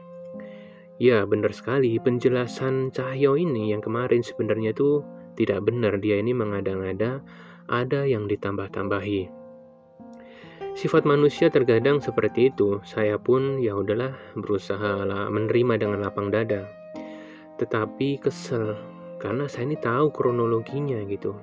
[0.96, 2.00] Ya, benar sekali.
[2.00, 5.04] Penjelasan Cahyo ini yang kemarin sebenarnya itu
[5.36, 6.00] tidak benar.
[6.00, 7.20] Dia ini mengada-ngada,
[7.68, 9.28] ada yang ditambah-tambahi.
[10.76, 12.80] Sifat manusia terkadang seperti itu.
[12.84, 16.68] Saya pun ya udahlah berusaha menerima dengan lapang dada.
[17.56, 18.76] Tetapi kesel
[19.16, 21.36] karena saya ini tahu kronologinya gitu.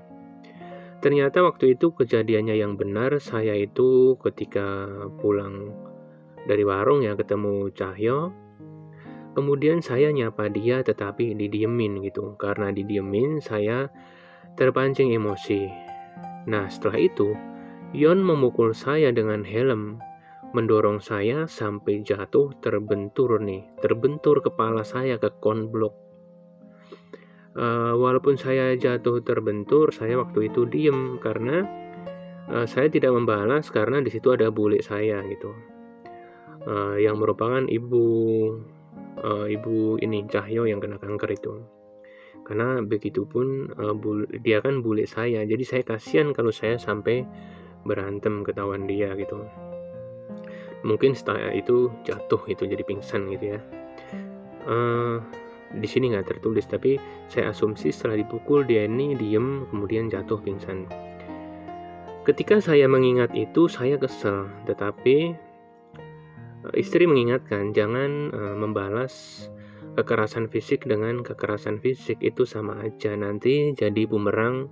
[1.03, 4.87] Ternyata waktu itu kejadiannya yang benar saya itu ketika
[5.19, 5.73] pulang
[6.47, 8.43] dari warung ya ketemu Cahyo
[9.33, 12.37] Kemudian saya nyapa dia tetapi didiemin gitu.
[12.37, 13.89] Karena didiemin saya
[14.53, 15.65] terpancing emosi.
[16.45, 17.33] Nah setelah itu
[17.93, 19.97] Yon memukul saya dengan helm.
[20.53, 23.65] Mendorong saya sampai jatuh terbentur nih.
[23.81, 26.02] Terbentur kepala saya ke konblok.
[27.53, 31.61] Uh, walaupun saya jatuh terbentur, saya waktu itu diem karena
[32.49, 35.53] uh, saya tidak membalas karena di situ ada bule saya gitu,
[36.65, 38.05] uh, yang merupakan ibu
[39.21, 41.53] uh, ibu ini Cahyo yang kena kanker itu.
[42.41, 43.93] Karena begitupun uh,
[44.41, 47.21] dia kan bule saya jadi saya kasihan kalau saya sampai
[47.85, 49.45] berantem ketahuan dia gitu.
[50.81, 53.59] Mungkin setelah itu jatuh itu jadi pingsan gitu ya.
[54.65, 55.21] Uh,
[55.73, 60.85] di sini nggak tertulis tapi saya asumsi setelah dipukul dia ini diem kemudian jatuh pingsan
[62.23, 65.33] ketika saya mengingat itu saya kesel tetapi
[66.71, 69.47] istri mengingatkan jangan uh, membalas
[69.93, 74.71] kekerasan fisik dengan kekerasan fisik itu sama aja nanti jadi bumerang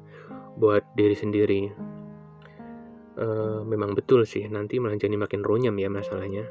[0.58, 1.62] buat diri sendiri.
[3.22, 6.48] Uh, memang betul sih nanti malah jadi makin runyam ya masalahnya.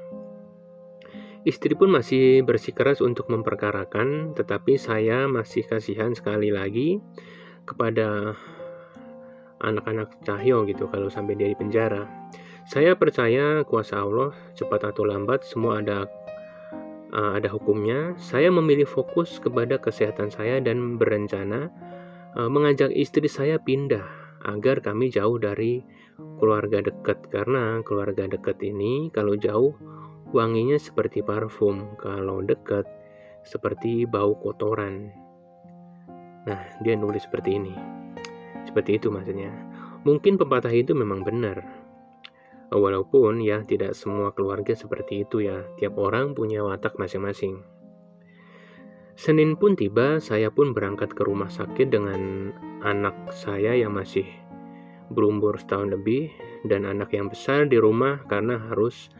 [1.40, 7.00] Istri pun masih bersikeras untuk memperkarakan, tetapi saya masih kasihan sekali lagi
[7.64, 8.36] kepada
[9.60, 12.04] anak-anak Cahyo gitu kalau sampai dia di penjara.
[12.68, 16.04] Saya percaya kuasa Allah cepat atau lambat semua ada
[17.16, 18.16] uh, ada hukumnya.
[18.20, 21.72] Saya memilih fokus kepada kesehatan saya dan berencana
[22.36, 24.04] uh, mengajak istri saya pindah
[24.44, 25.84] agar kami jauh dari
[26.40, 29.76] keluarga dekat karena keluarga dekat ini kalau jauh
[30.30, 32.86] wanginya seperti parfum, kalau dekat
[33.42, 35.10] seperti bau kotoran.
[36.46, 37.74] Nah, dia nulis seperti ini.
[38.64, 39.52] Seperti itu maksudnya.
[40.06, 41.80] Mungkin pepatah itu memang benar,
[42.70, 47.66] Walaupun ya tidak semua keluarga seperti itu ya, tiap orang punya watak masing-masing.
[49.18, 52.54] Senin pun tiba, saya pun berangkat ke rumah sakit dengan
[52.86, 54.22] anak saya yang masih
[55.10, 56.30] berumur setahun lebih
[56.62, 59.10] dan anak yang besar di rumah karena harus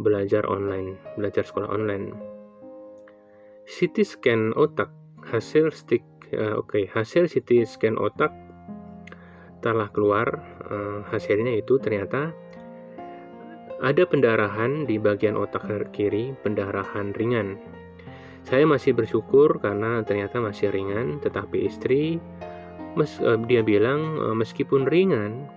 [0.00, 2.16] belajar online, belajar sekolah online.
[3.68, 4.90] CT scan otak
[5.30, 6.02] hasil stick
[6.34, 8.32] uh, oke okay, hasil CT scan otak
[9.60, 12.32] telah keluar uh, hasilnya itu ternyata
[13.80, 15.64] ada pendarahan di bagian otak
[15.96, 17.56] kiri, pendarahan ringan.
[18.44, 22.20] Saya masih bersyukur karena ternyata masih ringan, tetapi istri
[22.96, 25.48] uh, dia bilang meskipun ringan,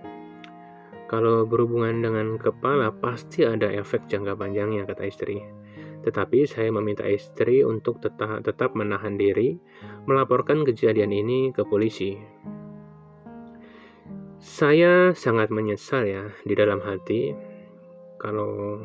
[1.04, 5.44] kalau berhubungan dengan kepala pasti ada efek jangka panjangnya kata istri.
[6.04, 9.56] Tetapi saya meminta istri untuk tetap, tetap menahan diri,
[10.04, 12.20] melaporkan kejadian ini ke polisi.
[14.36, 17.32] Saya sangat menyesal ya di dalam hati
[18.20, 18.84] kalau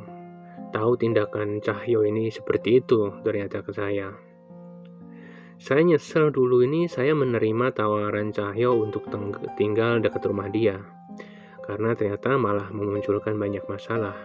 [0.72, 4.16] tahu tindakan Cahyo ini seperti itu ternyata ke saya.
[5.60, 9.12] Saya nyesel dulu ini saya menerima tawaran Cahyo untuk
[9.60, 10.99] tinggal dekat rumah dia.
[11.70, 14.18] Karena ternyata malah memunculkan banyak masalah.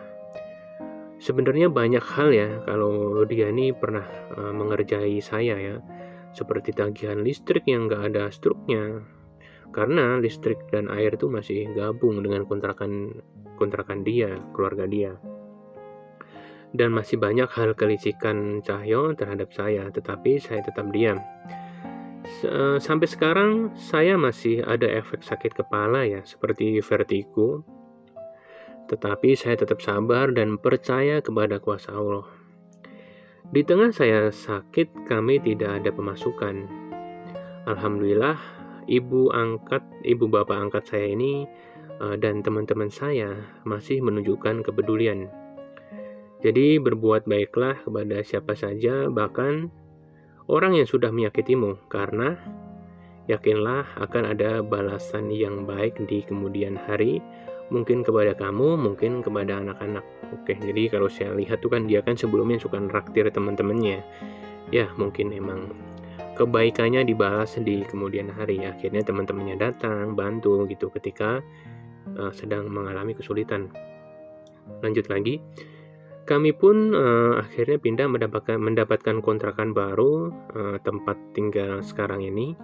[1.21, 5.77] Sebenarnya banyak hal ya kalau dia ini pernah uh, mengerjai saya ya.
[6.33, 9.05] Seperti tagihan listrik yang gak ada struknya.
[9.77, 13.21] Karena listrik dan air itu masih gabung dengan kontrakan
[13.61, 15.13] kontrakan dia, keluarga dia.
[16.73, 21.21] Dan masih banyak hal kelicikan Cahyo terhadap saya, tetapi saya tetap diam.
[22.79, 27.65] Sampai sekarang saya masih ada efek sakit kepala ya, seperti vertigo.
[28.89, 32.29] Tetapi saya tetap sabar dan percaya kepada kuasa Allah.
[33.49, 36.65] Di tengah saya sakit, kami tidak ada pemasukan.
[37.65, 38.37] Alhamdulillah,
[38.89, 41.49] ibu angkat, ibu bapak angkat saya ini
[42.01, 43.33] eh, dan teman-teman saya
[43.69, 45.29] masih menunjukkan kepedulian.
[46.45, 49.73] Jadi berbuat baiklah kepada siapa saja, bahkan
[50.49, 52.37] orang yang sudah menyakitimu, karena
[53.31, 57.25] yakinlah akan ada balasan yang baik di kemudian hari,
[57.73, 60.05] mungkin kepada kamu, mungkin kepada anak-anak.
[60.33, 64.05] Oke, jadi kalau saya lihat tuh kan dia kan sebelumnya suka neraktir teman-temannya.
[64.73, 65.73] Ya, mungkin emang
[66.37, 68.61] kebaikannya dibalas di kemudian hari.
[68.65, 71.41] Akhirnya teman-temannya datang, bantu gitu ketika
[72.19, 73.73] uh, sedang mengalami kesulitan.
[74.81, 75.41] Lanjut lagi
[76.25, 82.57] kami pun uh, akhirnya pindah mendapatkan mendapatkan kontrakan baru uh, tempat tinggal sekarang ini.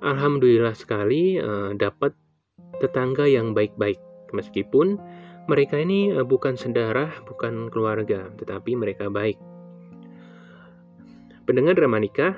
[0.00, 2.16] Alhamdulillah sekali uh, dapat
[2.80, 4.00] tetangga yang baik-baik
[4.32, 4.96] meskipun
[5.46, 9.36] mereka ini uh, bukan sedarah, bukan keluarga, tetapi mereka baik.
[11.46, 12.34] Pendengar drama nikah,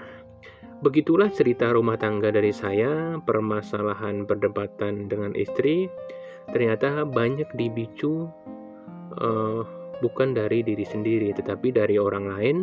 [0.84, 5.88] begitulah cerita rumah tangga dari saya, permasalahan perdebatan dengan istri,
[6.52, 8.28] ternyata banyak dibicu
[9.16, 12.56] uh, bukan dari diri sendiri, tetapi dari orang lain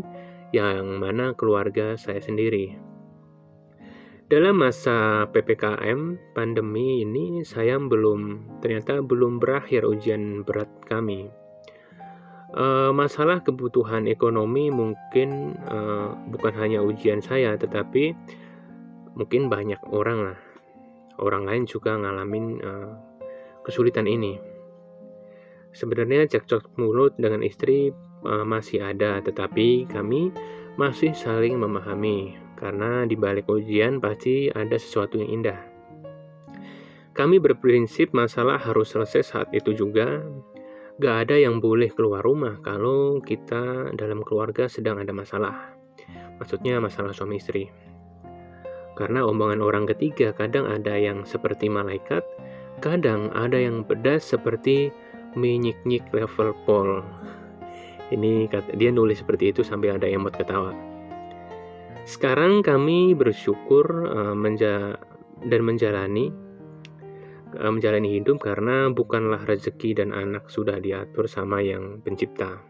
[0.56, 2.96] yang mana keluarga saya sendiri.
[4.26, 11.30] Dalam masa PPKM pandemi ini saya belum ternyata belum berakhir ujian berat kami.
[12.50, 15.78] E, masalah kebutuhan ekonomi mungkin e,
[16.34, 18.18] bukan hanya ujian saya tetapi
[19.14, 20.40] mungkin banyak orang lah.
[21.22, 22.72] Orang lain juga ngalamin e,
[23.62, 24.55] kesulitan ini.
[25.76, 27.92] Sebenarnya cekcok mulut dengan istri
[28.24, 30.32] uh, masih ada, tetapi kami
[30.80, 35.60] masih saling memahami karena di balik ujian pasti ada sesuatu yang indah.
[37.16, 40.24] Kami berprinsip masalah harus selesai saat itu juga.
[40.96, 45.76] Gak ada yang boleh keluar rumah kalau kita dalam keluarga sedang ada masalah.
[46.40, 47.68] Maksudnya masalah suami istri.
[48.96, 52.24] Karena omongan orang ketiga kadang ada yang seperti malaikat,
[52.80, 54.92] kadang ada yang pedas seperti
[55.36, 57.04] menyik-nyik level pol.
[58.12, 60.72] Ini dia nulis seperti itu sampai ada emot ketawa.
[62.06, 64.94] Sekarang kami bersyukur uh, menja
[65.42, 66.30] dan menjalani
[67.58, 72.62] uh, menjalani hidup karena bukanlah rezeki dan anak sudah diatur sama yang pencipta.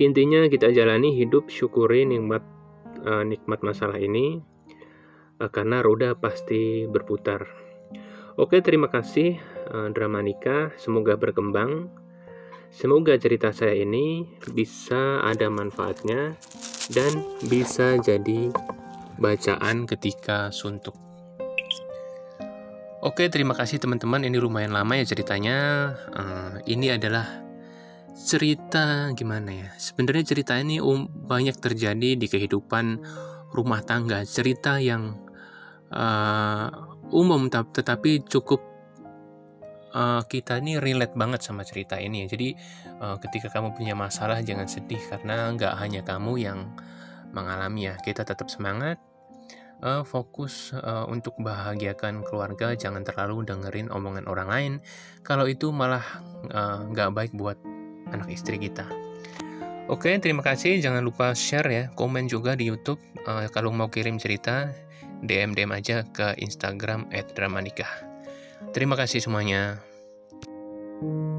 [0.00, 2.40] Intinya kita jalani hidup syukuri nikmat
[3.04, 4.40] uh, nikmat masalah ini
[5.36, 7.65] uh, karena roda pasti berputar.
[8.36, 9.40] Oke, terima kasih
[9.72, 10.68] uh, drama nikah.
[10.76, 11.88] Semoga berkembang.
[12.68, 16.36] Semoga cerita saya ini bisa ada manfaatnya
[16.92, 18.52] dan bisa jadi
[19.16, 20.92] bacaan ketika suntuk.
[23.00, 24.28] Oke, terima kasih teman-teman.
[24.28, 25.56] Ini lumayan lama ya ceritanya.
[26.12, 27.40] Uh, ini adalah
[28.12, 29.72] cerita gimana ya?
[29.80, 33.00] Sebenarnya cerita ini um, banyak terjadi di kehidupan
[33.56, 34.28] rumah tangga.
[34.28, 35.24] Cerita yang
[35.88, 38.62] uh, umum tetapi cukup
[39.96, 42.52] uh, kita ini relate banget sama cerita ini Jadi
[43.00, 46.58] uh, ketika kamu punya masalah jangan sedih karena nggak hanya kamu yang
[47.32, 47.94] mengalami ya.
[48.00, 48.96] Kita tetap semangat,
[49.84, 52.72] uh, fokus uh, untuk bahagiakan keluarga.
[52.72, 54.72] Jangan terlalu dengerin omongan orang lain.
[55.20, 56.04] Kalau itu malah
[56.92, 57.60] nggak uh, baik buat
[58.12, 58.86] anak istri kita.
[59.86, 60.82] Oke, terima kasih.
[60.82, 62.98] Jangan lupa share ya, komen juga di YouTube.
[63.22, 64.74] Uh, kalau mau kirim cerita,
[65.24, 67.90] DM DM aja ke Instagram @dramanikah.
[68.72, 69.80] Terima kasih semuanya.
[70.96, 71.35] thank you